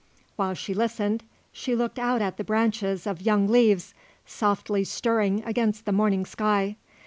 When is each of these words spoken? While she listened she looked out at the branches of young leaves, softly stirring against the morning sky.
While 0.35 0.55
she 0.55 0.73
listened 0.73 1.23
she 1.51 1.75
looked 1.75 1.99
out 1.99 2.23
at 2.23 2.37
the 2.37 2.43
branches 2.43 3.05
of 3.05 3.21
young 3.21 3.47
leaves, 3.47 3.93
softly 4.25 4.83
stirring 4.83 5.43
against 5.45 5.85
the 5.85 5.91
morning 5.91 6.25
sky. 6.25 6.77